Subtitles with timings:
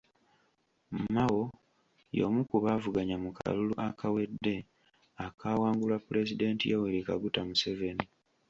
[1.13, 1.41] Mao
[2.17, 4.55] y'omu ku baavuganya mu kalulu akawedde,
[5.25, 8.05] akaawangulwa Pulezidenti Yoweri Kaguta Museveni.